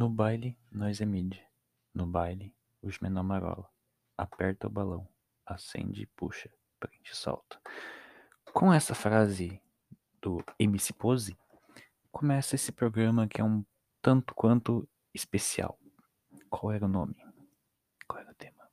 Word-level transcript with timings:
No 0.00 0.08
baile, 0.08 0.58
nós 0.72 0.98
é 1.02 1.04
mídia. 1.04 1.46
No 1.92 2.06
baile, 2.06 2.56
os 2.80 2.98
menor 3.00 3.22
marola. 3.22 3.70
Aperta 4.16 4.66
o 4.66 4.70
balão, 4.70 5.06
acende, 5.44 6.06
puxa, 6.16 6.50
prende 6.78 7.10
e 7.12 7.14
solta. 7.14 7.60
Com 8.50 8.72
essa 8.72 8.94
frase 8.94 9.62
do 10.18 10.42
MC 10.58 10.94
Pose, 10.94 11.36
começa 12.10 12.54
esse 12.54 12.72
programa 12.72 13.28
que 13.28 13.42
é 13.42 13.44
um 13.44 13.62
tanto 14.00 14.34
quanto 14.34 14.88
especial. 15.12 15.78
Qual 16.48 16.72
era 16.72 16.86
o 16.86 16.88
nome? 16.88 17.22
Qual 18.08 18.22
era 18.22 18.30
o 18.30 18.34
tema? 18.34 18.70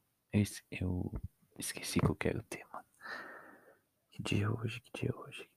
Eu 0.71 1.11
esqueci 1.59 1.99
qual 1.99 2.15
era 2.23 2.39
o 2.39 2.43
tema. 2.43 2.85
Que 4.11 4.23
dia 4.23 4.49
hoje? 4.49 4.79
Que 4.79 5.01
dia 5.01 5.09
é 5.09 5.13
hoje? 5.13 5.43
Que 5.43 5.56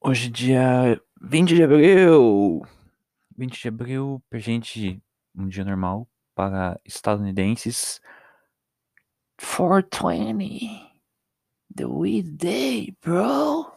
Hoje, 0.00 0.30
dia 0.30 1.02
20 1.20 1.56
de 1.56 1.62
abril. 1.64 2.62
20 3.36 3.60
de 3.60 3.68
abril, 3.68 4.22
pra 4.30 4.38
gente, 4.38 5.02
um 5.34 5.48
dia 5.48 5.64
normal. 5.64 6.08
Para 6.36 6.80
estadunidenses, 6.84 8.00
420. 9.36 10.70
The 11.74 11.86
weed 11.86 12.36
day, 12.36 12.96
bro. 13.02 13.72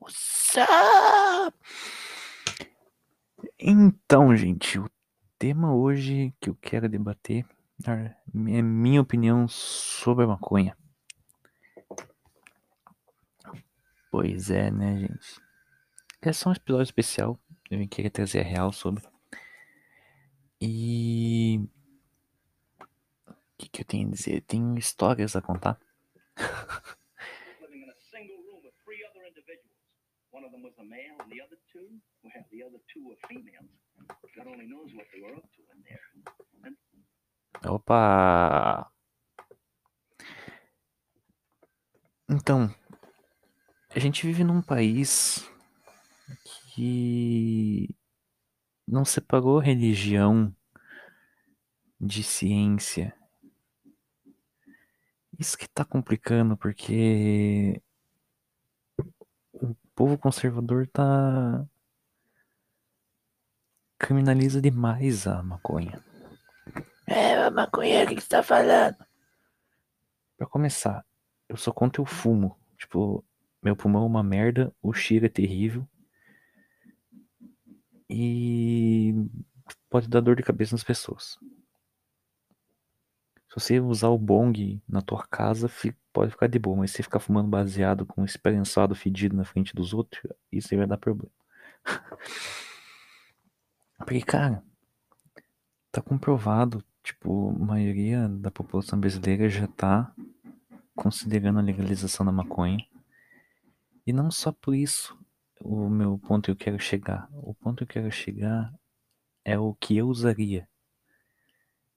What's 0.00 0.56
up? 0.56 1.56
Então, 3.60 4.34
gente, 4.34 4.80
o 4.80 4.90
tema 5.38 5.72
hoje 5.72 6.34
que 6.40 6.50
eu 6.50 6.56
quero 6.60 6.88
debater 6.88 7.46
é 7.86 8.60
minha 8.60 9.00
opinião 9.00 9.46
sobre 9.46 10.24
a 10.24 10.28
maconha. 10.28 10.76
Pois 14.20 14.50
é, 14.50 14.68
né, 14.68 14.98
gente? 14.98 15.40
É 16.20 16.32
só 16.32 16.50
um 16.50 16.52
episódio 16.52 16.82
especial. 16.82 17.38
Eu 17.70 17.86
queria 17.86 18.10
trazer 18.10 18.40
a 18.40 18.42
real 18.42 18.72
sobre. 18.72 19.04
E. 20.60 21.60
O 23.28 23.34
que, 23.56 23.68
que 23.68 23.82
eu 23.82 23.84
tenho 23.84 24.08
a 24.08 24.10
dizer? 24.10 24.40
Tenho 24.40 24.76
histórias 24.76 25.36
a 25.36 25.40
contar. 25.40 25.78
One 30.32 30.44
of 30.44 30.50
them 30.50 30.64
was 30.64 30.76
a 30.78 30.82
male, 30.82 31.14
and 31.20 31.30
the 31.30 31.40
other 31.40 31.58
two, 31.72 32.00
well, 32.24 32.44
the 32.50 32.64
other 32.64 32.80
two 32.92 33.06
were 33.06 33.16
females. 33.28 33.70
God 34.34 34.48
only 34.48 34.66
knows 34.66 34.92
what 34.96 35.06
they 35.12 35.20
were 35.22 35.36
up 35.36 35.48
to 35.54 35.62
in 35.72 35.82
there. 35.84 36.02
And... 36.64 36.76
Opa! 37.64 38.90
Então, 42.28 42.74
a 43.90 43.98
gente 43.98 44.26
vive 44.26 44.44
num 44.44 44.60
país 44.60 45.44
que 46.74 47.94
não 48.86 49.04
separou 49.04 49.58
religião 49.58 50.54
de 52.00 52.22
ciência. 52.22 53.14
Isso 55.38 55.56
que 55.56 55.68
tá 55.68 55.84
complicando, 55.84 56.56
porque 56.56 57.82
o 59.52 59.74
povo 59.94 60.18
conservador 60.18 60.86
tá 60.86 61.66
criminaliza 63.98 64.60
demais 64.60 65.26
a 65.26 65.42
maconha. 65.42 66.02
É, 67.06 67.34
a 67.42 67.50
maconha, 67.50 68.04
o 68.04 68.06
que, 68.06 68.14
que 68.14 68.20
você 68.20 68.28
tá 68.28 68.42
falando? 68.42 68.96
Pra 70.36 70.46
começar, 70.46 71.04
eu 71.48 71.56
sou 71.56 71.72
contra 71.72 72.00
o 72.00 72.06
fumo. 72.06 72.56
Tipo, 72.76 73.24
meu 73.62 73.76
pulmão 73.76 74.04
é 74.04 74.06
uma 74.06 74.22
merda, 74.22 74.74
o 74.82 74.92
cheiro 74.92 75.26
é 75.26 75.28
terrível. 75.28 75.86
E 78.08 79.14
pode 79.90 80.08
dar 80.08 80.20
dor 80.20 80.36
de 80.36 80.42
cabeça 80.42 80.74
nas 80.74 80.84
pessoas. 80.84 81.38
Se 83.48 83.54
você 83.54 83.80
usar 83.80 84.08
o 84.08 84.18
bong 84.18 84.80
na 84.88 85.00
tua 85.00 85.26
casa, 85.26 85.70
pode 86.12 86.30
ficar 86.30 86.46
de 86.46 86.58
boa, 86.58 86.76
mas 86.76 86.90
se 86.90 86.98
você 86.98 87.02
ficar 87.02 87.18
fumando 87.18 87.48
baseado 87.48 88.04
com 88.06 88.24
esse 88.24 88.38
prensado 88.38 88.94
fedido 88.94 89.36
na 89.36 89.44
frente 89.44 89.74
dos 89.74 89.94
outros, 89.94 90.22
isso 90.52 90.68
aí 90.72 90.78
vai 90.78 90.86
dar 90.86 90.98
problema. 90.98 91.32
Porque, 93.98 94.20
cara, 94.22 94.62
tá 95.90 96.00
comprovado, 96.00 96.84
tipo, 97.02 97.50
a 97.50 97.64
maioria 97.64 98.28
da 98.28 98.50
população 98.50 99.00
brasileira 99.00 99.48
já 99.48 99.66
tá 99.66 100.12
considerando 100.94 101.58
a 101.58 101.62
legalização 101.62 102.24
da 102.24 102.32
maconha. 102.32 102.86
E 104.08 104.12
não 104.14 104.30
só 104.30 104.50
por 104.50 104.74
isso 104.74 105.14
o 105.60 105.86
meu 105.90 106.18
ponto 106.18 106.50
eu 106.50 106.56
quero 106.56 106.78
chegar. 106.78 107.28
O 107.30 107.52
ponto 107.52 107.82
eu 107.82 107.86
quero 107.86 108.10
chegar 108.10 108.72
é 109.44 109.58
o 109.58 109.74
que 109.74 109.98
eu 109.98 110.08
usaria. 110.08 110.66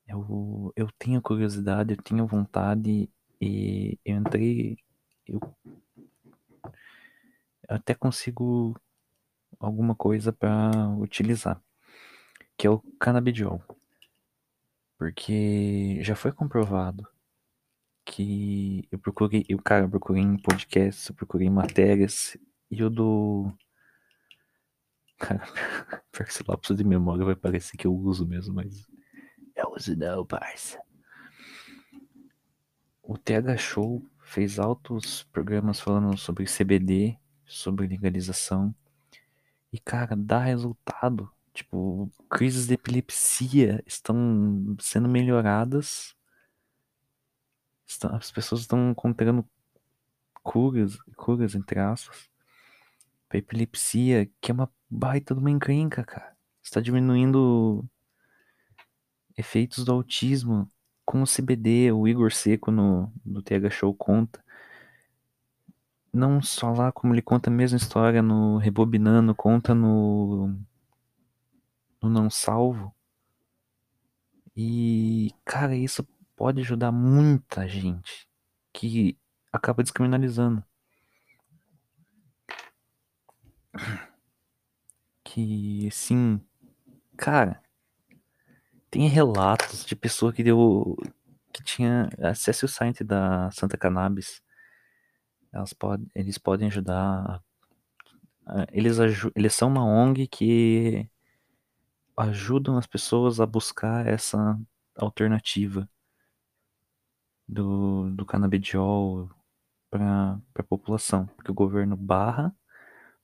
Eu, 0.05 0.73
eu 0.75 0.91
tenho 0.99 1.21
curiosidade, 1.21 1.93
eu 1.93 2.03
tenho 2.03 2.27
vontade 2.27 3.09
e 3.39 3.97
eu 4.03 4.17
entrei. 4.17 4.77
Eu, 5.25 5.39
eu 7.69 7.75
até 7.77 7.95
consigo 7.95 8.77
alguma 9.57 9.95
coisa 9.95 10.33
para 10.33 10.89
utilizar, 10.99 11.63
que 12.57 12.67
é 12.67 12.69
o 12.69 12.79
canabidiol. 12.99 13.63
Porque 14.97 16.03
já 16.03 16.13
foi 16.13 16.33
comprovado 16.33 17.07
que 18.11 18.85
eu 18.91 18.99
procurei, 18.99 19.45
eu, 19.47 19.57
cara, 19.57 19.85
eu 19.85 19.89
procurei 19.89 20.21
em 20.21 20.37
podcasts, 20.37 21.07
eu 21.07 21.15
procurei 21.15 21.47
em 21.47 21.51
matérias, 21.51 22.37
e 22.69 22.83
o 22.83 22.89
do. 22.89 23.51
Cara, 25.17 25.43
esse 26.27 26.43
lapso 26.47 26.73
de 26.73 26.83
memória 26.83 27.23
vai 27.23 27.35
parecer 27.35 27.77
que 27.77 27.85
eu 27.87 27.95
uso 27.95 28.27
mesmo, 28.27 28.55
mas. 28.55 28.87
Eu 29.55 29.71
uso 29.75 29.95
não, 29.95 30.25
parça. 30.25 30.81
O 33.03 33.17
TH 33.17 33.57
Show 33.57 34.03
fez 34.23 34.57
altos 34.57 35.23
programas 35.23 35.79
falando 35.79 36.17
sobre 36.17 36.45
CBD, 36.45 37.17
sobre 37.45 37.87
legalização. 37.87 38.73
E, 39.71 39.79
cara, 39.79 40.15
dá 40.15 40.39
resultado. 40.39 41.31
Tipo, 41.53 42.09
crises 42.29 42.65
de 42.65 42.73
epilepsia 42.73 43.83
estão 43.85 44.75
sendo 44.79 45.07
melhoradas 45.07 46.15
as 48.03 48.31
pessoas 48.31 48.61
estão 48.61 48.91
encontrando 48.91 49.45
curas, 50.43 50.97
curas 51.15 51.55
entre 51.55 51.79
aspas, 51.79 52.29
pra 53.29 53.37
epilepsia, 53.37 54.29
que 54.39 54.51
é 54.51 54.53
uma 54.53 54.71
baita 54.89 55.33
de 55.33 55.39
uma 55.39 55.51
encrenca, 55.51 56.03
cara. 56.03 56.35
Está 56.61 56.81
diminuindo 56.81 57.85
efeitos 59.37 59.85
do 59.85 59.91
autismo 59.91 60.69
com 61.05 61.21
o 61.21 61.25
CBD, 61.25 61.91
o 61.91 62.07
Igor 62.07 62.31
Seco 62.31 62.71
no, 62.71 63.11
no 63.25 63.41
TH 63.41 63.69
Show 63.69 63.93
conta. 63.93 64.43
Não 66.13 66.41
só 66.41 66.71
lá, 66.71 66.91
como 66.91 67.13
ele 67.13 67.21
conta 67.21 67.49
a 67.49 67.53
mesma 67.53 67.77
história 67.77 68.21
no 68.21 68.57
Rebobinando, 68.57 69.33
conta 69.33 69.73
no, 69.73 70.47
no 72.01 72.09
Não 72.09 72.29
Salvo. 72.29 72.93
E, 74.55 75.33
cara, 75.45 75.75
isso 75.75 76.05
pode 76.41 76.59
ajudar 76.61 76.91
muita 76.91 77.67
gente 77.67 78.27
que 78.73 79.15
acaba 79.53 79.83
descriminalizando. 79.83 80.63
Que, 85.23 85.87
sim, 85.91 86.41
cara, 87.15 87.61
tem 88.89 89.07
relatos 89.07 89.85
de 89.85 89.95
pessoa 89.95 90.33
que 90.33 90.43
deu. 90.43 90.97
que 91.53 91.63
tinha. 91.63 92.09
Acesse 92.19 92.65
o 92.65 92.67
site 92.67 93.03
da 93.03 93.51
Santa 93.51 93.77
Cannabis. 93.77 94.41
Elas 95.53 95.73
podem, 95.73 96.09
eles 96.15 96.39
podem 96.39 96.69
ajudar. 96.69 97.39
Eles, 98.71 98.97
eles 99.35 99.53
são 99.53 99.69
uma 99.69 99.85
ONG 99.85 100.27
que 100.27 101.07
ajudam 102.17 102.77
as 102.79 102.87
pessoas 102.87 103.39
a 103.39 103.45
buscar 103.45 104.07
essa 104.07 104.59
alternativa 104.97 105.87
do, 107.51 108.09
do 108.11 108.25
canabidiol 108.25 109.29
para 109.89 110.39
a 110.55 110.63
população, 110.63 111.25
porque 111.35 111.51
o 111.51 111.53
governo 111.53 111.97
barra, 111.97 112.55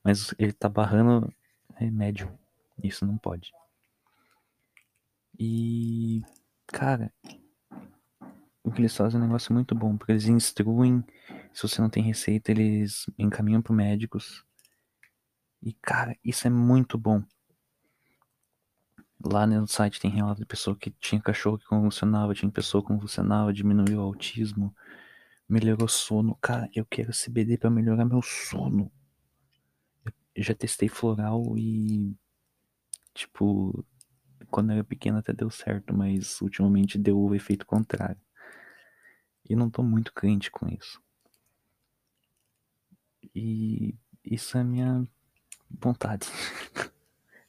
mas 0.04 0.36
ele 0.38 0.52
está 0.52 0.68
barrando 0.68 1.34
remédio. 1.76 2.30
Isso 2.84 3.06
não 3.06 3.18
pode. 3.18 3.54
E, 5.40 6.22
cara, 6.68 7.14
o 8.62 8.70
que 8.70 8.82
eles 8.82 8.96
fazem 8.96 9.18
é 9.18 9.24
um 9.24 9.28
negócio 9.28 9.54
muito 9.54 9.74
bom, 9.74 9.96
porque 9.96 10.12
eles 10.12 10.28
instruem, 10.28 11.04
se 11.54 11.62
você 11.62 11.82
não 11.82 11.90
tem 11.90 12.04
receita, 12.04 12.52
eles 12.52 13.10
encaminham 13.18 13.62
para 13.62 13.74
médicos. 13.74 14.44
E, 15.64 15.72
cara, 15.74 16.18
isso 16.24 16.46
é 16.46 16.50
muito 16.50 16.98
bom. 16.98 17.24
Lá 19.24 19.48
no 19.48 19.68
site 19.68 20.00
tem 20.00 20.12
relato 20.12 20.40
de 20.40 20.46
pessoa 20.46 20.76
que 20.76 20.92
tinha 20.92 21.20
cachorro 21.20 21.58
que 21.58 21.66
convulsionava, 21.66 22.36
tinha 22.36 22.52
pessoa 22.52 22.82
que 22.84 22.88
convulsionava, 22.88 23.52
diminuiu 23.52 24.00
o 24.00 24.04
autismo, 24.04 24.76
melhorou 25.50 25.86
o 25.86 25.90
sono. 25.90 26.36
Cara, 26.36 26.70
eu 26.74 26.86
quero 26.86 27.12
CBD 27.12 27.58
para 27.58 27.70
melhorar 27.70 28.06
meu 28.06 28.22
sono. 28.22 28.92
Eu, 30.36 30.44
já 30.44 30.54
testei 30.54 30.88
floral 30.88 31.58
e. 31.58 32.16
Tipo, 33.14 33.84
quando 34.52 34.70
eu 34.72 34.76
era 34.76 34.84
pequeno 34.84 35.18
até 35.18 35.34
deu 35.34 35.50
certo, 35.50 35.96
mas 35.96 36.40
ultimamente 36.42 36.98
deu 36.98 37.20
o 37.20 37.34
efeito 37.34 37.66
contrário. 37.66 38.22
E 39.50 39.56
não 39.56 39.70
tô 39.70 39.82
muito 39.82 40.14
crente 40.14 40.52
com 40.52 40.68
isso. 40.68 41.02
E 43.34 43.96
isso 44.24 44.58
é 44.58 44.64
minha 44.64 45.08
vontade. 45.70 46.28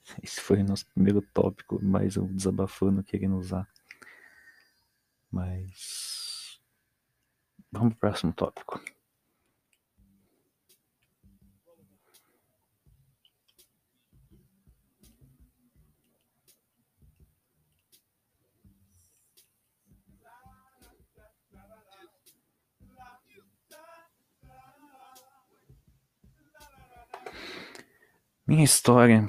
Esse 0.23 0.41
foi 0.41 0.61
o 0.61 0.65
nosso 0.65 0.87
primeiro 0.87 1.23
tópico, 1.23 1.83
mais 1.83 2.17
um 2.17 2.27
desabafando 2.35 3.03
querendo 3.03 3.37
usar. 3.37 3.69
Mas. 5.31 6.61
Vamos 7.71 7.91
pro 7.95 8.01
próximo 8.01 8.33
tópico. 8.33 8.81
Minha 28.47 28.65
história 28.65 29.29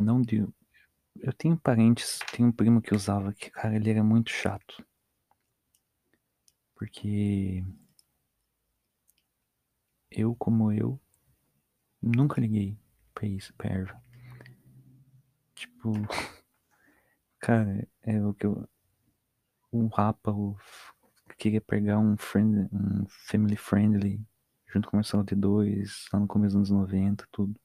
não 0.00 0.20
deu. 0.20 0.52
Eu 1.16 1.32
tenho 1.32 1.56
parentes, 1.56 2.18
tenho 2.32 2.48
um 2.48 2.52
primo 2.52 2.80
que 2.80 2.94
usava 2.94 3.32
que, 3.32 3.50
cara, 3.50 3.76
ele 3.76 3.90
era 3.90 4.02
muito 4.02 4.30
chato. 4.30 4.84
Porque 6.74 7.64
eu, 10.10 10.34
como 10.34 10.72
eu, 10.72 10.98
nunca 12.02 12.40
liguei 12.40 12.78
pra 13.14 13.26
isso, 13.26 13.52
pra 13.54 13.70
erva. 13.70 14.02
Tipo, 15.54 15.92
cara, 17.38 17.86
é 18.02 18.24
o 18.24 18.32
que 18.34 18.46
eu. 18.46 18.68
Um 19.72 19.86
rapa, 19.86 20.30
eu 20.30 20.56
queria 21.38 21.60
pegar 21.60 21.98
um, 21.98 22.16
friend, 22.16 22.68
um 22.72 23.06
family 23.08 23.56
friendly 23.56 24.20
junto 24.72 24.88
com 24.88 24.96
o 24.96 24.98
Marcelo 24.98 25.24
T2, 25.24 26.06
lá 26.12 26.20
no 26.20 26.26
começo 26.26 26.58
dos 26.58 26.70
anos 26.70 26.82
90, 26.90 27.26
tudo. 27.30 27.60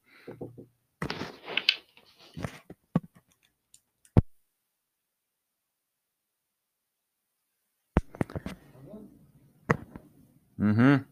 Uhum. 10.66 11.06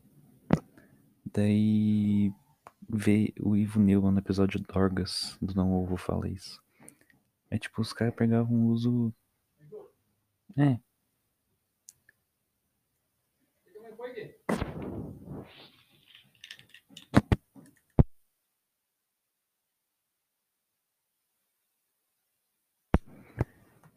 Daí 1.32 2.34
vê 2.90 3.32
o 3.40 3.56
Ivo 3.56 3.80
Neumann 3.80 4.14
no 4.14 4.18
episódio 4.18 4.60
Dorgas 4.60 5.38
do 5.40 5.54
Não 5.54 5.72
Ovo 5.76 5.96
fala 5.96 6.28
isso. 6.28 6.60
É 7.52 7.60
tipo, 7.60 7.80
os 7.80 7.94
caras 7.94 8.16
pegavam 8.16 8.66
o 8.66 8.70
uso. 8.70 9.14
É. 10.58 10.80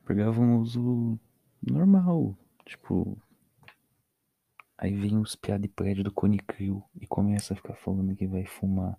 Pegavam 0.05 0.45
um 0.45 0.59
uso 0.61 1.19
normal. 1.63 2.37
Tipo, 2.67 3.19
Aí 4.79 4.95
vem 4.95 5.19
os 5.19 5.35
piadas 5.35 5.63
de 5.63 5.69
prédio 5.69 6.05
do 6.05 6.13
Cone 6.13 6.39
Crew 6.39 6.85
e 7.01 7.07
começa 7.07 7.55
a 7.55 7.57
ficar 7.57 7.75
falando 7.75 8.15
que 8.15 8.27
vai 8.27 8.45
fumar 8.45 8.99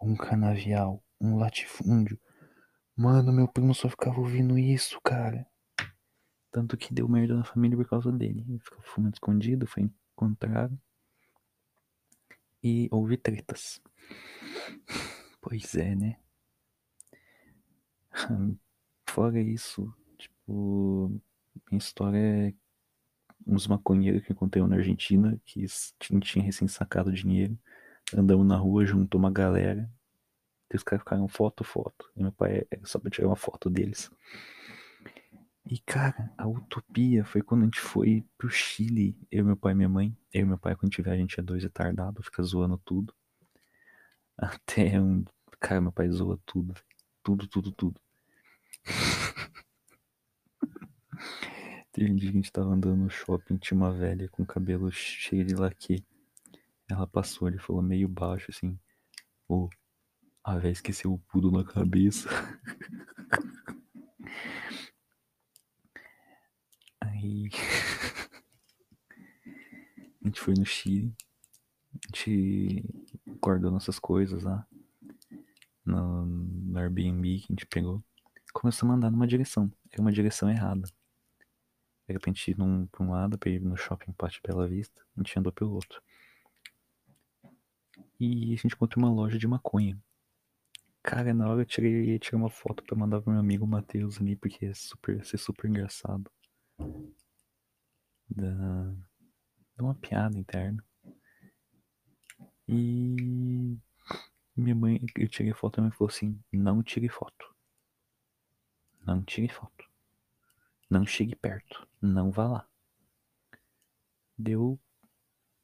um 0.00 0.16
canavial, 0.16 1.02
um 1.20 1.36
latifúndio. 1.36 2.18
Mano, 2.96 3.32
meu 3.32 3.46
primo 3.46 3.74
só 3.74 3.88
ficava 3.88 4.18
ouvindo 4.18 4.58
isso, 4.58 5.00
cara. 5.00 5.46
Tanto 6.50 6.76
que 6.76 6.92
deu 6.92 7.08
merda 7.08 7.36
na 7.36 7.44
família 7.44 7.76
por 7.76 7.88
causa 7.88 8.10
dele. 8.10 8.44
Ele 8.48 8.58
ficou 8.58 8.82
fumando 8.82 9.14
escondido, 9.14 9.66
foi 9.66 9.88
encontrado. 10.14 10.76
E 12.62 12.88
houve 12.90 13.16
tretas. 13.16 13.80
Pois 15.40 15.76
é, 15.76 15.94
né? 15.94 16.18
Fora 19.08 19.40
isso, 19.40 19.94
tipo, 20.18 21.20
minha 21.70 21.78
história 21.78 22.18
é 22.18 22.54
uns 23.48 23.66
maconheiros 23.66 24.22
que 24.22 24.32
encontrei 24.32 24.64
na 24.66 24.76
Argentina, 24.76 25.40
que 25.44 25.64
tinha 25.98 26.44
recém 26.44 26.68
sacado 26.68 27.12
dinheiro, 27.12 27.58
andamos 28.14 28.46
na 28.46 28.56
rua, 28.56 28.84
juntou 28.84 29.18
uma 29.18 29.30
galera, 29.30 29.90
e 30.72 30.76
os 30.76 30.82
caras 30.82 31.02
ficaram 31.02 31.26
foto, 31.28 31.64
foto. 31.64 32.10
E 32.14 32.22
meu 32.22 32.32
pai 32.32 32.66
era 32.70 32.84
só 32.86 32.98
pra 32.98 33.10
tirar 33.10 33.28
uma 33.28 33.36
foto 33.36 33.70
deles. 33.70 34.10
E 35.64 35.78
cara, 35.80 36.32
a 36.36 36.46
utopia 36.46 37.24
foi 37.24 37.42
quando 37.42 37.62
a 37.62 37.64
gente 37.64 37.80
foi 37.80 38.24
pro 38.36 38.50
Chile, 38.50 39.16
eu, 39.30 39.44
meu 39.44 39.56
pai 39.56 39.72
e 39.72 39.74
minha 39.74 39.88
mãe. 39.88 40.16
Eu 40.32 40.42
e 40.42 40.44
meu 40.44 40.58
pai, 40.58 40.76
quando 40.76 40.92
tiver, 40.92 41.12
a 41.12 41.16
gente 41.16 41.38
é 41.40 41.42
dois 41.42 41.62
retardados, 41.62 42.24
fica 42.26 42.42
zoando 42.42 42.78
tudo. 42.84 43.14
Até 44.36 45.00
um. 45.00 45.24
Cara, 45.60 45.80
meu 45.80 45.92
pai 45.92 46.08
zoa 46.10 46.38
tudo. 46.46 46.74
Tudo, 47.22 47.46
tudo, 47.48 47.72
tudo. 47.72 48.00
Um 52.00 52.14
dia 52.14 52.30
a 52.30 52.32
gente 52.32 52.52
tava 52.52 52.68
andando 52.68 52.96
no 52.96 53.10
shopping, 53.10 53.56
tinha 53.56 53.76
uma 53.76 53.90
velha 53.90 54.28
com 54.28 54.46
cabelo 54.46 54.88
cheio 54.92 55.44
de 55.44 55.56
laque. 55.56 56.04
Ela 56.88 57.08
passou, 57.08 57.48
ele 57.48 57.58
falou 57.58 57.82
meio 57.82 58.06
baixo 58.06 58.52
assim: 58.52 58.78
Ô, 59.48 59.64
oh, 59.64 59.70
a 60.44 60.56
velha 60.56 60.70
esqueceu 60.70 61.12
o 61.12 61.18
pudo 61.18 61.50
na 61.50 61.64
cabeça. 61.64 62.28
Aí. 67.00 67.50
a 70.22 70.28
gente 70.28 70.40
foi 70.40 70.54
no 70.54 70.64
Chile. 70.64 71.12
A 71.94 71.98
gente 72.06 72.84
guardou 73.40 73.72
nossas 73.72 73.98
coisas 73.98 74.44
lá. 74.44 74.64
No, 75.84 76.24
no 76.26 76.78
Airbnb 76.78 77.40
que 77.40 77.46
a 77.46 77.54
gente 77.54 77.66
pegou. 77.66 78.00
Começou 78.52 78.88
a 78.88 78.92
mandar 78.92 79.10
numa 79.10 79.26
direção. 79.26 79.68
Era 79.90 80.00
uma 80.00 80.12
direção 80.12 80.48
errada. 80.48 80.88
Gente 82.08 82.50
ir 82.50 82.58
num, 82.58 82.86
pra 82.86 83.04
um 83.04 83.10
lado, 83.10 83.38
pra 83.38 83.50
ir 83.50 83.60
no 83.60 83.76
shopping 83.76 84.12
Pátio 84.12 84.40
Bela 84.46 84.66
Vista. 84.66 85.02
A 85.16 85.20
gente 85.20 85.38
andou 85.38 85.52
pelo 85.52 85.74
outro. 85.74 86.02
E 88.18 88.52
a 88.52 88.56
gente 88.56 88.74
encontrou 88.74 89.04
uma 89.04 89.12
loja 89.12 89.38
de 89.38 89.46
maconha. 89.46 89.98
Cara, 91.02 91.32
na 91.32 91.48
hora 91.48 91.62
eu 91.62 91.66
tirei, 91.66 92.10
ia 92.10 92.18
tirar 92.18 92.38
uma 92.38 92.50
foto 92.50 92.82
pra 92.82 92.96
mandar 92.96 93.20
pro 93.20 93.30
meu 93.30 93.40
amigo 93.40 93.66
Matheus 93.66 94.20
ali, 94.20 94.36
porque 94.36 94.66
é 94.66 94.74
super, 94.74 95.16
ia 95.16 95.24
ser 95.24 95.38
super 95.38 95.68
engraçado. 95.68 96.30
Da, 98.28 98.94
da 99.76 99.84
uma 99.84 99.94
piada 99.94 100.38
interna. 100.38 100.84
E 102.66 103.78
minha 104.54 104.74
mãe, 104.74 105.00
eu 105.16 105.28
tirei 105.28 105.54
foto 105.54 105.78
e 105.78 105.80
minha 105.80 105.88
mãe 105.88 105.96
falou 105.96 106.10
assim: 106.10 106.38
não 106.52 106.82
tire 106.82 107.08
foto. 107.08 107.54
Não 109.06 109.22
tire 109.22 109.48
foto. 109.48 109.88
Não 110.90 111.06
chegue 111.06 111.34
perto. 111.34 111.87
Não 112.00 112.30
vá 112.30 112.46
lá. 112.46 112.68
Deu. 114.36 114.78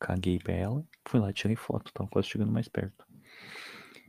Caguei 0.01 0.39
pra 0.39 0.53
ela. 0.53 0.87
Fui 1.07 1.21
lá, 1.21 1.33
tirei 1.33 1.57
foto. 1.57 1.93
Tava 1.93 2.11
quase 2.11 2.29
chegando 2.29 2.53
mais 2.53 2.69
perto. 2.69 3.07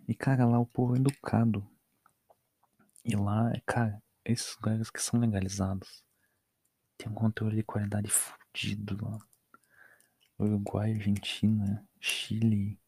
E, 0.07 0.15
cara, 0.15 0.45
lá 0.45 0.59
o 0.59 0.65
povo 0.65 0.95
é 0.95 0.99
educado. 0.99 1.67
E 3.03 3.15
lá, 3.15 3.51
cara, 3.65 4.01
esses 4.23 4.55
lugares 4.55 4.89
que 4.89 5.01
são 5.01 5.19
legalizados. 5.19 6.03
Tem 6.97 7.11
um 7.11 7.15
controle 7.15 7.57
de 7.57 7.63
qualidade 7.63 8.09
fudido 8.09 8.97
lá. 9.05 9.19
Uruguai, 10.39 10.93
Argentina, 10.93 11.87
Chile, 11.99 12.79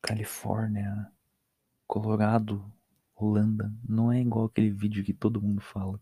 Califórnia, 0.00 1.12
Colorado, 1.86 2.72
Holanda. 3.14 3.72
Não 3.88 4.12
é 4.12 4.20
igual 4.20 4.46
aquele 4.46 4.70
vídeo 4.70 5.04
que 5.04 5.12
todo 5.12 5.42
mundo 5.42 5.60
fala 5.60 6.00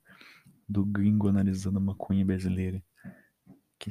do 0.71 0.87
gringo 0.87 1.29
analisando 1.29 1.79
a 1.79 1.83
maconha 1.83 2.25
brasileira. 2.25 2.81
Que 3.79 3.91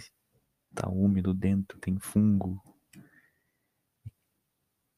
tá 0.74 0.88
úmido 0.90 1.34
dentro, 1.34 1.78
tem 1.78 2.00
fungo. 2.00 2.64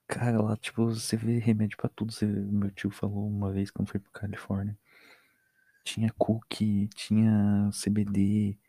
Cara, 0.07 0.41
lá, 0.41 0.55
tipo, 0.57 0.85
você 0.85 1.17
vê 1.17 1.39
remédio 1.39 1.77
para 1.77 1.89
tudo. 1.89 2.11
Você, 2.11 2.25
meu 2.25 2.69
tio 2.69 2.91
falou 2.91 3.27
uma 3.27 3.51
vez 3.51 3.71
quando 3.71 3.89
foi 3.89 3.99
pra 3.99 4.11
Califórnia. 4.11 4.77
Tinha 5.83 6.13
cookie, 6.17 6.87
tinha 6.89 7.69
CBD, 7.71 8.59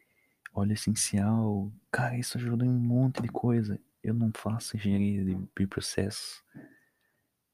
óleo 0.54 0.72
essencial. 0.72 1.70
Cara, 1.90 2.16
isso 2.16 2.38
ajuda 2.38 2.64
em 2.64 2.68
um 2.68 2.78
monte 2.78 3.20
de 3.20 3.28
coisa. 3.28 3.78
Eu 4.02 4.14
não 4.14 4.32
faço 4.34 4.76
engenharia 4.76 5.24
de 5.24 5.66
processo 5.66 6.42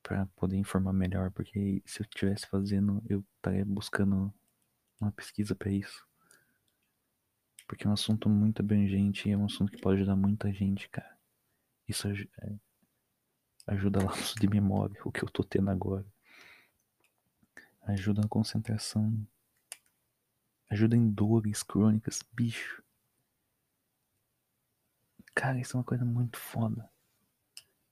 para 0.03 0.27
poder 0.37 0.57
informar 0.57 0.93
melhor, 0.93 1.31
porque 1.33 1.83
se 1.85 2.01
eu 2.01 2.05
estivesse 2.05 2.47
fazendo, 2.47 3.03
eu 3.09 3.25
estaria 3.37 3.65
buscando 3.65 4.33
uma 5.01 5.13
pesquisa 5.13 5.55
para 5.55 5.71
isso. 5.71 6.07
Porque 7.67 7.87
é 7.87 7.91
um 7.91 7.93
assunto 7.93 8.29
muito 8.29 8.63
abrangente 8.63 9.29
e 9.29 9.33
é 9.33 9.37
um 9.37 9.45
assunto 9.45 9.71
que 9.71 9.81
pode 9.81 9.99
ajudar 9.99 10.17
muita 10.17 10.53
gente, 10.53 10.89
cara. 10.89 11.17
Isso 11.87 12.09
é, 12.09 12.59
Ajuda 13.69 14.01
lapsos 14.05 14.35
de 14.35 14.49
memória, 14.49 14.99
o 15.05 15.13
que 15.13 15.23
eu 15.23 15.29
tô 15.29 15.45
tendo 15.45 15.71
agora. 15.71 16.07
Ajuda 17.83 18.23
na 18.23 18.29
concentração. 18.29 19.15
Ajuda 20.71 20.97
em 20.97 21.11
dores 21.11 21.63
crônicas, 21.63 22.23
bicho. 22.33 22.83
Cara, 25.35 25.61
isso 25.61 25.77
é 25.77 25.79
uma 25.79 25.85
coisa 25.85 26.05
muito 26.05 26.39
foda. 26.39 26.91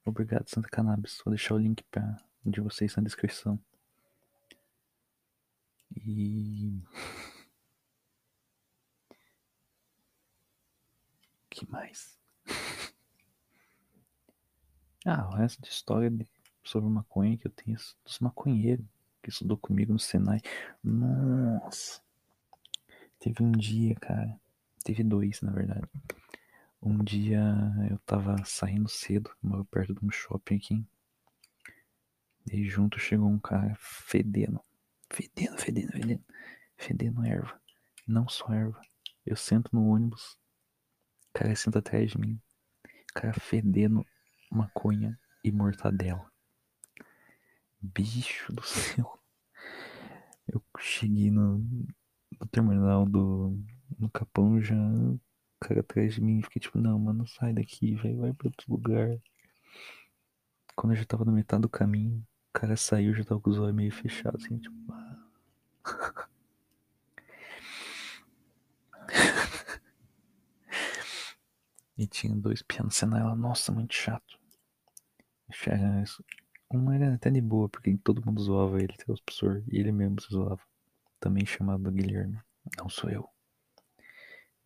Obrigado, 0.05 0.49
Santa 0.49 0.69
Cannabis. 0.69 1.21
Vou 1.25 1.33
deixar 1.33 1.55
o 1.55 1.59
link 1.59 1.83
pra, 1.85 2.23
de 2.45 2.61
vocês 2.61 2.97
na 2.97 3.03
descrição. 3.03 3.59
E. 6.05 6.83
que 11.51 11.71
mais? 11.71 12.19
ah, 15.07 15.29
o 15.29 15.37
resto 15.37 15.63
de 15.63 15.69
história 15.69 16.11
sobre 16.63 16.89
maconha 16.91 17.39
que 17.39 17.47
eu 17.47 17.51
tenho 17.51 17.77
dos 18.05 18.19
maconheiros 18.21 18.85
que 19.23 19.31
estudou 19.31 19.57
comigo 19.57 19.93
no 19.93 19.99
Senai. 19.99 20.41
Nossa! 20.85 22.01
Teve 23.19 23.43
um 23.43 23.53
dia, 23.53 23.95
cara. 23.95 24.39
Teve 24.85 25.03
dois, 25.03 25.41
na 25.41 25.51
verdade. 25.51 25.89
Um 26.81 27.03
dia 27.03 27.43
eu 27.91 27.99
tava 28.01 28.37
saindo 28.45 28.89
cedo, 28.89 29.31
moro 29.43 29.65
perto 29.65 29.95
de 29.95 30.05
um 30.05 30.11
shopping 30.11 30.57
aqui. 30.57 30.85
E 32.53 32.69
junto 32.69 33.01
chegou 33.01 33.29
um 33.29 33.39
cara 33.39 33.75
fedendo. 33.77 34.61
Fedendo, 35.11 35.59
fedendo, 35.59 35.93
fedendo. 35.93 36.25
Fedendo 36.77 37.25
erva. 37.25 37.61
Não 38.07 38.29
só 38.29 38.53
erva. 38.53 38.81
Eu 39.25 39.37
sento 39.37 39.71
no 39.73 39.89
ônibus. 39.89 40.39
O 41.31 41.39
cara 41.39 41.55
senta 41.57 41.79
atrás 41.79 42.11
de 42.11 42.19
mim. 42.19 42.41
O 42.85 43.15
cara 43.15 43.33
fedendo 43.35 44.05
maconha 44.51 45.19
e 45.43 45.51
mortadela. 45.51 46.31
Bicho 47.81 48.53
do 48.53 48.63
céu. 48.67 49.21
Eu 50.47 50.63
cheguei 50.79 51.31
no, 51.31 51.59
no 51.59 52.47
terminal 52.51 53.05
do. 53.07 53.59
no 53.99 54.11
Capão 54.11 54.61
já. 54.61 54.77
O 54.77 55.21
cara 55.61 55.81
atrás 55.81 56.15
de 56.15 56.21
mim. 56.21 56.43
Fiquei 56.43 56.61
tipo, 56.61 56.79
não, 56.79 56.99
mano, 56.99 57.27
sai 57.27 57.53
daqui, 57.53 57.95
velho. 57.95 58.21
Vai 58.21 58.33
pra 58.33 58.49
outro 58.49 58.71
lugar. 58.71 59.19
Quando 60.75 60.93
eu 60.93 60.97
já 60.99 61.05
tava 61.05 61.25
na 61.25 61.33
metade 61.33 61.63
do 61.63 61.69
caminho, 61.69 62.19
o 62.19 62.59
cara 62.59 62.77
saiu, 62.77 63.15
já 63.15 63.25
tava 63.25 63.41
com 63.41 63.51
os 63.51 63.59
olhos 63.59 63.75
meio 63.75 63.91
fechados, 63.91 64.45
assim, 64.45 64.59
tipo. 64.59 64.77
E 71.99 72.07
tinha 72.07 72.35
dois 72.37 72.63
pianos 72.63 73.03
ela, 73.03 73.35
nossa, 73.35 73.73
muito 73.73 73.95
chato. 73.95 74.39
Um 76.71 76.93
era 76.93 77.15
até 77.15 77.31
de 77.31 77.41
boa, 77.41 77.69
porque 77.69 77.97
todo 77.99 78.25
mundo 78.25 78.43
zoava 78.43 78.79
ele, 78.83 78.95
os 79.09 79.21
professor, 79.21 79.65
e 79.69 79.79
ele 79.79 79.93
mesmo 79.93 80.21
se 80.21 80.29
zoava. 80.29 80.61
Também 81.19 81.47
chamado 81.47 81.91
Guilherme. 81.91 82.39
Não 82.77 82.89
sou 82.89 83.09
eu. 83.09 83.29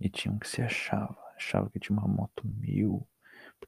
E 0.01 0.09
tinha 0.09 0.33
um 0.33 0.39
que 0.39 0.49
se 0.49 0.63
achava, 0.63 1.17
achava 1.37 1.71
que 1.71 1.79
tinha 1.79 1.97
uma 1.97 2.09
moto 2.09 2.43
mil, 2.45 3.07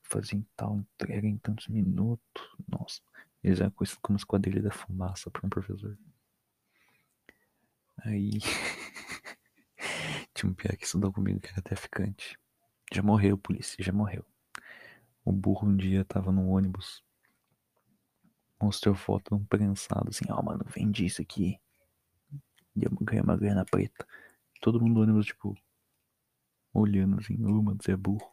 fazia 0.02 0.42
tal 0.56 0.76
entrega 0.76 1.26
em 1.26 1.38
tantos 1.38 1.68
minutos. 1.68 2.42
Nossa, 2.66 3.00
eles 3.42 3.60
eram 3.60 3.70
conhecidos 3.70 4.00
como 4.02 4.16
esquadrilha 4.16 4.62
da 4.62 4.70
fumaça 4.70 5.30
para 5.30 5.46
um 5.46 5.50
professor. 5.50 5.96
Aí. 8.04 8.40
tinha 10.34 10.50
um 10.50 10.54
pior 10.54 10.76
que 10.76 10.84
estudou 10.84 11.12
comigo 11.12 11.40
que 11.40 11.48
era 11.48 11.60
até 11.60 11.76
ficante. 11.76 12.38
Já 12.92 13.02
morreu, 13.02 13.38
polícia, 13.38 13.76
já 13.82 13.92
morreu. 13.92 14.24
O 15.24 15.32
burro 15.32 15.68
um 15.68 15.76
dia 15.76 16.04
tava 16.04 16.32
no 16.32 16.48
ônibus. 16.48 17.02
Mostrou 18.60 18.94
foto 18.94 19.34
de 19.36 19.42
um 19.42 19.44
prensado 19.44 20.08
assim, 20.08 20.24
ó, 20.28 20.38
oh, 20.38 20.42
mano, 20.42 20.64
vendi 20.66 21.06
isso 21.06 21.22
aqui. 21.22 21.58
E 22.76 22.84
eu 22.84 22.90
ganhei 23.00 23.22
uma 23.22 23.36
grana 23.36 23.64
preta. 23.64 24.06
Todo 24.60 24.80
mundo 24.80 24.96
no 24.96 25.02
ônibus, 25.02 25.26
tipo, 25.26 25.56
olhando 26.72 27.18
assim, 27.18 27.42
ô, 27.44 27.48
oh, 27.48 27.62
mano, 27.62 27.78
você 27.80 27.92
é 27.92 27.96
burro. 27.96 28.30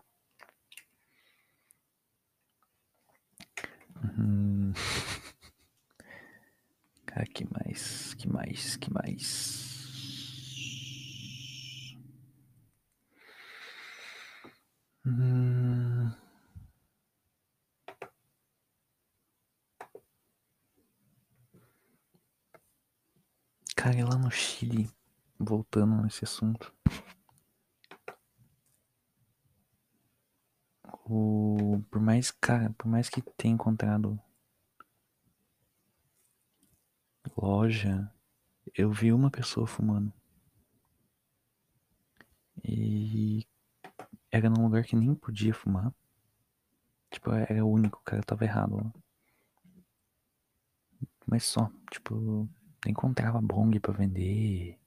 Hum. 4.18 4.74
Cara, 7.20 7.30
que 7.34 7.46
mais? 7.52 8.14
Que 8.14 8.30
mais? 8.30 8.78
Que 8.78 8.94
mais? 8.94 9.80
Hum... 15.06 16.14
Cara, 23.76 24.06
lá 24.06 24.18
no 24.18 24.32
Chile, 24.32 24.90
voltando 25.38 26.02
nesse 26.02 26.24
assunto. 26.24 26.74
O, 31.06 31.82
por 31.92 32.00
mais, 32.00 32.32
cara, 32.32 32.74
por 32.78 32.88
mais 32.88 33.10
que 33.10 33.22
tenha 33.22 33.54
encontrado 33.54 34.18
loja, 37.42 38.12
eu 38.76 38.92
vi 38.92 39.14
uma 39.14 39.32
pessoa 39.32 39.66
fumando. 39.66 40.12
E 42.64 43.48
era 44.32 44.50
num 44.50 44.64
lugar 44.64 44.84
que 44.84 44.96
nem 44.96 45.16
podia 45.16 45.54
fumar. 45.54 45.94
Tipo, 47.10 47.32
era 47.32 47.66
o 47.66 47.72
único, 47.72 48.00
o 48.00 48.04
cara 48.04 48.22
tava 48.22 48.44
errado 48.44 48.76
lá. 48.76 48.94
Mas 51.26 51.46
só, 51.46 51.72
tipo, 51.92 52.48
encontrava 52.86 53.42
bong 53.42 53.80
pra 53.80 53.94
vender, 53.94 54.78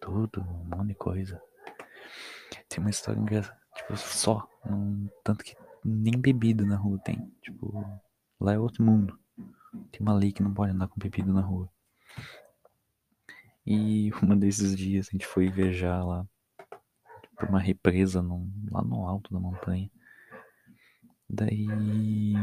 tudo, 0.00 0.40
um 0.40 0.76
monte 0.76 0.88
de 0.88 0.94
coisa. 0.94 1.40
Tem 2.68 2.80
uma 2.80 2.90
história 2.90 3.20
engraçada, 3.20 3.60
tipo, 3.76 3.96
só, 3.96 4.48
um, 4.66 5.08
tanto 5.22 5.44
que 5.44 5.56
nem 5.84 6.18
bebida 6.18 6.64
na 6.64 6.76
rua 6.76 6.98
tem. 6.98 7.32
Tipo, 7.42 7.84
lá 8.40 8.52
é 8.52 8.58
outro 8.58 8.84
mundo. 8.84 9.18
Tem 9.90 10.00
uma 10.00 10.14
lei 10.14 10.32
que 10.32 10.42
não 10.42 10.52
pode 10.52 10.72
andar 10.72 10.88
com 10.88 10.98
bebida 10.98 11.32
na 11.32 11.40
rua. 11.40 11.71
E 13.64 14.10
um 14.22 14.36
desses 14.36 14.76
dias 14.76 15.08
a 15.08 15.12
gente 15.12 15.26
foi 15.26 15.48
viajar 15.48 16.02
lá 16.04 16.26
por 17.36 17.48
uma 17.48 17.60
represa 17.60 18.20
no, 18.22 18.50
lá 18.70 18.82
no 18.82 19.06
alto 19.06 19.32
da 19.32 19.38
montanha. 19.38 19.90
Daí. 21.28 22.34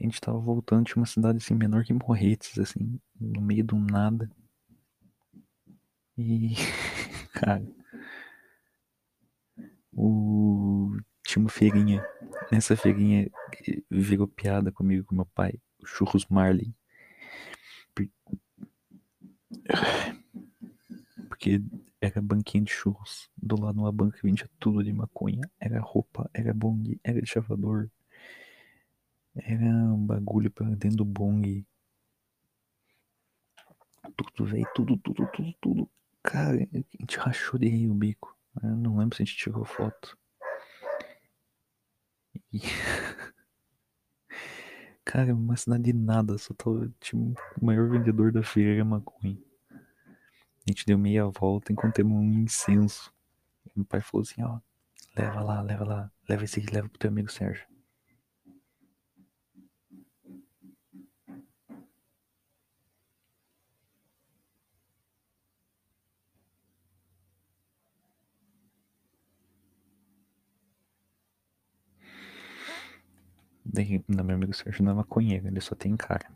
A 0.00 0.04
gente 0.04 0.20
tava 0.20 0.38
voltando 0.38 0.86
de 0.86 0.94
uma 0.94 1.06
cidade 1.06 1.38
assim 1.38 1.54
menor 1.54 1.84
que 1.84 1.92
Morretes, 1.92 2.56
assim, 2.58 3.00
no 3.20 3.40
meio 3.40 3.64
do 3.64 3.76
nada. 3.76 4.30
E. 6.16 6.54
Cara 7.34 7.77
o... 9.98 10.96
tinha 11.24 11.42
uma 11.42 11.50
feirinha. 11.50 12.04
Nessa 12.52 12.76
feirinha 12.76 13.30
virou 13.90 14.28
piada 14.28 14.70
comigo 14.70 15.04
com 15.04 15.14
meu 15.14 15.26
pai, 15.26 15.60
o 15.82 15.86
Churros 15.86 16.26
Marley. 16.28 16.74
Porque 21.28 21.60
era 22.00 22.22
banquinha 22.22 22.64
de 22.64 22.70
churros. 22.70 23.30
Do 23.36 23.60
lado 23.60 23.74
de 23.74 23.80
uma 23.80 23.92
banca 23.92 24.18
vendia 24.22 24.48
tudo 24.58 24.84
de 24.84 24.92
maconha. 24.92 25.42
Era 25.58 25.80
roupa, 25.80 26.30
era 26.32 26.54
bong, 26.54 26.98
era 27.02 27.24
chavador. 27.26 27.90
Era 29.34 29.66
um 29.66 30.04
bagulho 30.04 30.50
pra 30.50 30.68
dentro 30.70 30.98
do 30.98 31.04
bong. 31.04 31.66
Tudo, 34.16 34.50
velho, 34.50 34.66
tudo, 34.74 34.96
tudo, 34.98 35.26
tudo, 35.32 35.54
tudo. 35.60 35.90
Cara, 36.22 36.56
a 36.72 36.76
gente 37.00 37.18
rachou 37.18 37.58
de 37.58 37.68
rir 37.68 37.88
o 37.88 37.94
bico. 37.94 38.37
Eu 38.62 38.76
não 38.76 38.98
lembro 38.98 39.16
se 39.16 39.22
a 39.22 39.24
gente 39.24 39.36
tirou 39.36 39.64
foto. 39.64 40.16
E... 42.52 42.60
Cara, 45.04 45.34
uma 45.34 45.56
cidade 45.56 45.84
de 45.84 45.92
nada, 45.92 46.36
só 46.36 46.52
tava, 46.52 46.92
tipo, 47.00 47.34
o 47.60 47.64
maior 47.64 47.88
vendedor 47.88 48.30
da 48.30 48.42
feira 48.42 48.74
era 48.74 48.84
maconha. 48.84 49.38
A 49.70 50.70
gente 50.70 50.84
deu 50.84 50.98
meia 50.98 51.26
volta, 51.26 51.72
encontramos 51.72 52.14
um 52.14 52.42
incenso. 52.42 53.12
Meu 53.74 53.86
pai 53.86 54.02
falou 54.02 54.22
assim, 54.22 54.42
ó, 54.42 54.60
leva 55.16 55.40
lá, 55.40 55.62
leva 55.62 55.84
lá, 55.84 56.12
leva 56.28 56.44
esse 56.44 56.60
aqui, 56.60 56.74
leva 56.74 56.88
pro 56.88 56.98
teu 56.98 57.08
amigo 57.08 57.30
Sérgio. 57.30 57.66
Daí, 73.70 74.02
meu 74.08 74.34
amigo 74.34 74.54
Sérgio 74.54 74.82
não 74.82 74.92
é 74.92 74.94
maconheiro, 74.94 75.46
ele 75.46 75.60
só 75.60 75.74
tem 75.74 75.94
cara. 75.94 76.26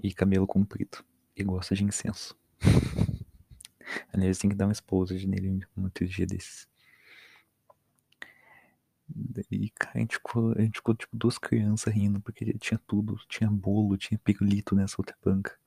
E 0.00 0.14
cabelo 0.14 0.46
comprido. 0.46 1.04
E 1.36 1.42
gosta 1.42 1.74
de 1.74 1.82
incenso. 1.82 2.36
Aliás, 4.12 4.38
tem 4.38 4.48
que 4.48 4.54
dar 4.54 4.68
um 4.68 4.70
exposed 4.70 5.26
nele 5.26 5.66
um 5.76 5.82
outro 5.84 6.06
dia 6.06 6.24
desses. 6.24 6.68
Daí, 9.08 9.70
cara, 9.70 9.96
a 9.96 9.98
gente 9.98 10.14
ficou, 10.14 10.52
a 10.52 10.60
gente 10.60 10.76
ficou 10.76 10.94
tipo 10.94 11.16
duas 11.16 11.36
crianças 11.36 11.92
rindo, 11.92 12.20
porque 12.20 12.52
tinha 12.54 12.80
tudo. 12.86 13.18
Tinha 13.28 13.50
bolo, 13.50 13.96
tinha 13.96 14.18
pirulito 14.18 14.76
nessa 14.76 14.94
outra 14.98 15.16
banca. 15.24 15.58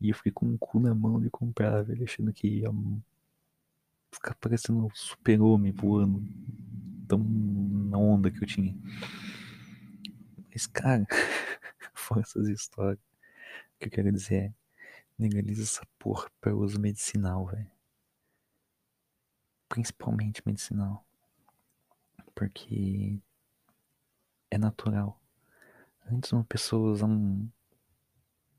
E 0.00 0.10
eu 0.10 0.16
fiquei 0.16 0.32
com 0.32 0.52
o 0.52 0.58
cu 0.58 0.80
na 0.80 0.92
mão 0.92 1.20
de 1.20 1.30
comprar, 1.30 1.82
velho, 1.82 2.02
achando 2.02 2.32
que 2.32 2.48
ia 2.48 2.70
ficar 4.10 4.34
parecendo 4.34 4.84
um 4.84 4.90
super-homem 4.92 5.70
voando. 5.70 6.26
Tão 7.06 7.18
na 7.18 7.98
onda 7.98 8.32
que 8.32 8.42
eu 8.42 8.48
tinha. 8.48 8.76
Mas, 10.52 10.66
cara, 10.66 11.06
foram 11.94 12.22
essas 12.22 12.46
histórias. 12.48 12.98
O 12.98 13.78
que 13.80 13.86
eu 13.86 13.90
quero 13.90 14.12
dizer 14.12 14.34
é, 14.34 14.54
legaliza 15.18 15.62
essa 15.62 15.86
porra 15.98 16.30
pra 16.40 16.54
uso 16.54 16.78
medicinal, 16.78 17.46
velho. 17.46 17.70
Principalmente 19.68 20.42
medicinal. 20.44 21.06
Porque 22.34 23.18
é 24.50 24.58
natural. 24.58 25.18
Antes 26.06 26.32
uma 26.32 26.44
pessoa 26.44 26.92
usar 26.92 27.06
um, 27.06 27.48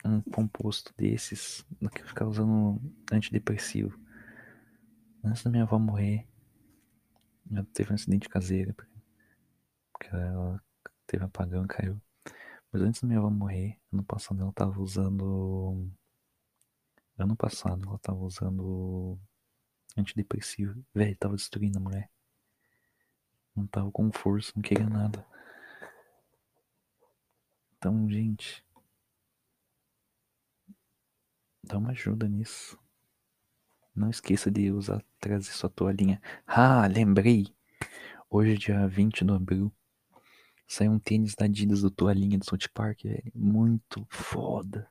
um 0.04 0.22
composto 0.22 0.94
desses 0.98 1.64
do 1.80 1.90
que 1.90 2.04
ficar 2.04 2.26
usando 2.26 2.82
antidepressivo. 3.12 4.00
Antes 5.24 5.44
da 5.44 5.52
minha 5.52 5.64
avó 5.64 5.78
morrer, 5.78 6.28
ela 7.52 7.66
teve 7.74 7.92
um 7.92 7.96
acidente 7.96 8.28
caseiro, 8.28 8.74
porque 8.74 10.08
ela 10.16 10.62
teve 11.14 11.26
apagão 11.26 11.68
caiu. 11.68 12.02
Mas 12.72 12.82
antes 12.82 13.02
da 13.02 13.08
minha 13.08 13.20
avó 13.20 13.30
morrer, 13.30 13.80
ano 13.92 14.04
passado 14.04 14.42
ela 14.42 14.52
tava 14.52 14.82
usando. 14.82 15.88
Ano 17.16 17.36
passado 17.36 17.88
ela 17.88 18.00
tava 18.00 18.18
usando 18.20 19.20
antidepressivo. 19.96 20.84
Velho, 20.92 21.16
tava 21.18 21.36
destruindo 21.36 21.78
a 21.78 21.82
mulher. 21.82 22.10
Não 23.56 23.68
tava 23.68 23.92
com 23.92 24.12
força, 24.12 24.52
não 24.56 24.64
queria 24.64 24.90
nada. 24.90 25.24
Então, 27.78 28.10
gente. 28.10 28.66
Dá 31.64 31.78
uma 31.78 31.92
ajuda 31.92 32.28
nisso. 32.28 32.80
Não 33.96 34.10
esqueça 34.10 34.50
de 34.50 34.72
usar, 34.72 35.06
trazer 35.20 35.52
sua 35.52 35.70
toalhinha. 35.70 36.20
Ah, 36.48 36.88
lembrei! 36.88 37.56
Hoje, 38.28 38.58
dia 38.58 38.88
20 38.88 39.24
de 39.24 39.32
abril, 39.32 39.72
saiu 40.68 40.92
um 40.92 41.00
tênis 41.00 41.36
da 41.36 41.46
Adidas 41.46 41.82
do 41.82 41.92
Toalhinha 41.92 42.38
do 42.38 42.46
South 42.46 42.70
Park, 42.74 43.04
velho. 43.04 43.32
Muito 43.36 44.06
foda. 44.10 44.88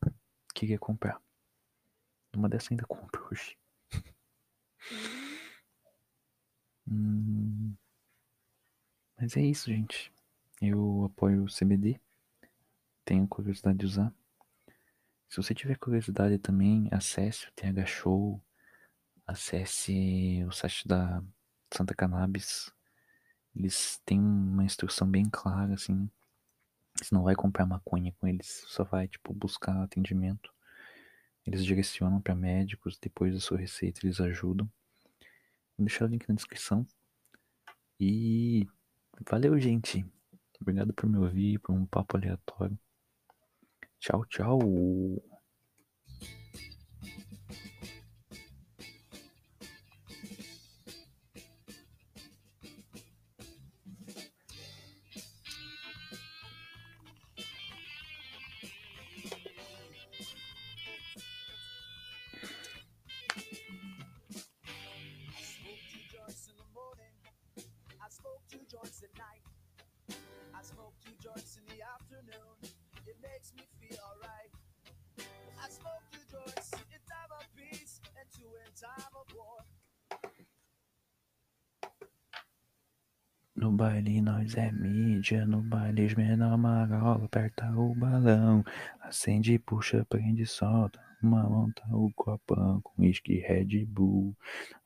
Queria 0.54 0.78
comprar. 0.78 1.20
Uma 2.34 2.48
dessa 2.48 2.72
ainda 2.72 2.86
compro 2.86 3.26
hoje. 3.30 3.56
hum... 6.88 7.74
Mas 9.16 9.36
é 9.36 9.40
isso, 9.40 9.70
gente. 9.70 10.12
Eu 10.60 11.04
apoio 11.04 11.44
o 11.44 11.46
CBD. 11.46 12.00
Tenho 13.04 13.26
curiosidade 13.28 13.78
de 13.78 13.86
usar. 13.86 14.12
Se 15.28 15.36
você 15.36 15.54
tiver 15.54 15.78
curiosidade 15.78 16.38
também, 16.38 16.88
acesse 16.90 17.48
o 17.48 17.52
TH 17.52 17.86
Show, 17.86 18.40
acesse 19.26 20.44
o 20.46 20.52
site 20.52 20.86
da 20.86 21.22
Santa 21.72 21.94
Cannabis. 21.94 22.70
Eles 23.54 24.00
têm 24.04 24.18
uma 24.20 24.64
instrução 24.64 25.08
bem 25.08 25.28
clara, 25.30 25.74
assim. 25.74 26.08
Você 26.94 27.14
não 27.14 27.22
vai 27.22 27.34
comprar 27.34 27.66
maconha 27.66 28.14
com 28.18 28.26
eles, 28.26 28.64
só 28.68 28.84
vai, 28.84 29.08
tipo, 29.08 29.32
buscar 29.32 29.82
atendimento. 29.82 30.52
Eles 31.46 31.64
direcionam 31.64 32.20
para 32.20 32.34
médicos, 32.34 32.98
depois 32.98 33.34
da 33.34 33.40
sua 33.40 33.58
receita 33.58 34.00
eles 34.04 34.20
ajudam. 34.20 34.70
Vou 35.76 35.86
deixar 35.86 36.04
o 36.04 36.08
link 36.08 36.28
na 36.28 36.34
descrição. 36.34 36.86
E 37.98 38.66
valeu, 39.28 39.58
gente. 39.58 40.04
Obrigado 40.60 40.92
por 40.92 41.08
me 41.08 41.18
ouvir, 41.18 41.58
por 41.58 41.72
um 41.72 41.84
papo 41.86 42.16
aleatório. 42.16 42.78
Tchau, 43.98 44.24
tchau. 44.26 45.31
Joints 71.22 71.56
in 71.56 71.64
the 71.70 71.80
afternoon. 71.94 72.58
It 73.06 73.16
makes 73.22 73.54
me 73.54 73.62
feel 73.78 73.98
alright. 74.10 74.50
I 75.62 75.68
smoke 75.70 76.02
two 76.10 76.24
joints 76.26 76.72
in 76.90 76.98
time 77.06 77.30
of 77.38 77.46
peace 77.54 78.00
and 78.18 78.26
two 78.34 78.50
in 78.58 78.70
time 78.74 79.14
of 79.14 79.26
war. 79.38 79.62
No 83.54 83.70
baile 83.70 84.20
nós 84.20 84.56
é 84.56 84.72
mídia, 84.72 85.46
no 85.46 85.62
baile 85.62 86.02
esmena 86.06 86.56
marola, 86.56 87.24
aperta 87.24 87.70
o 87.70 87.94
balão, 87.94 88.64
acende, 89.00 89.56
puxa, 89.60 90.04
prende, 90.08 90.44
solta, 90.44 91.00
monta 91.22 91.84
o 91.92 92.10
copão 92.16 92.80
com 92.82 93.02
uísque 93.02 93.38
Red 93.38 93.86
Bull, 93.86 94.36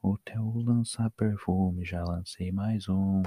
o 0.03 0.19
teu 0.19 0.53
lança 0.57 1.09
perfume, 1.17 1.87
já 1.87 2.05
lancei 2.05 2.53
mais 2.53 2.87
um. 2.91 3.23